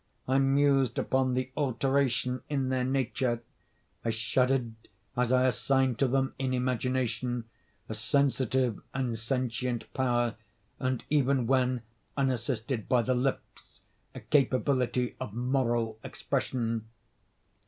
[0.27, 3.43] I mused upon the alteration in their nature.
[4.03, 4.73] I shuddered
[5.15, 7.45] as I assigned to them in imagination
[7.87, 10.37] a sensitive and sentient power,
[10.79, 11.83] and even when
[12.17, 13.81] unassisted by the lips,
[14.15, 16.87] a capability of moral expression.